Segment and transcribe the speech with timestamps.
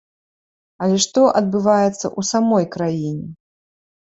[0.85, 3.27] Але што адбываецца ў самой краіне?